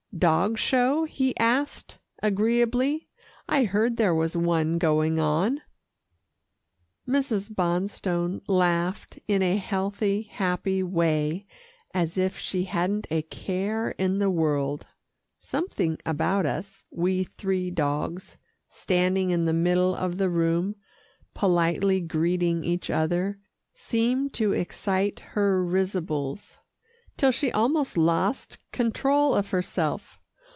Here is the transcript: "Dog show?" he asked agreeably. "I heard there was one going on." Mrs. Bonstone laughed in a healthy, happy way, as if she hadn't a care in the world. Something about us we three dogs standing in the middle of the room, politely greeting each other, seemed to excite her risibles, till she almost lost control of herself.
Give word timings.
"Dog 0.15 0.57
show?" 0.59 1.05
he 1.05 1.35
asked 1.37 1.97
agreeably. 2.21 3.07
"I 3.47 3.63
heard 3.63 3.95
there 3.95 4.13
was 4.13 4.35
one 4.35 4.77
going 4.77 5.19
on." 5.21 5.61
Mrs. 7.07 7.49
Bonstone 7.49 8.41
laughed 8.47 9.17
in 9.29 9.41
a 9.41 9.55
healthy, 9.55 10.23
happy 10.23 10.83
way, 10.83 11.47
as 11.93 12.17
if 12.19 12.37
she 12.37 12.65
hadn't 12.65 13.07
a 13.09 13.21
care 13.23 13.91
in 13.91 14.19
the 14.19 14.29
world. 14.29 14.85
Something 15.39 15.97
about 16.05 16.45
us 16.45 16.85
we 16.91 17.23
three 17.23 17.71
dogs 17.71 18.37
standing 18.67 19.31
in 19.31 19.45
the 19.45 19.53
middle 19.53 19.95
of 19.95 20.17
the 20.17 20.29
room, 20.29 20.75
politely 21.33 21.99
greeting 22.01 22.63
each 22.65 22.89
other, 22.91 23.39
seemed 23.73 24.33
to 24.33 24.51
excite 24.51 25.21
her 25.31 25.65
risibles, 25.65 26.57
till 27.17 27.29
she 27.29 27.51
almost 27.51 27.97
lost 27.97 28.57
control 28.71 29.35
of 29.35 29.51
herself. 29.51 30.17